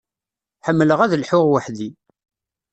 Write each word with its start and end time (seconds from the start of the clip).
Ḥemmleɣ 0.65 0.99
ad 1.01 1.13
lḥuɣ 1.21 1.45
weḥd-i. 1.51 1.89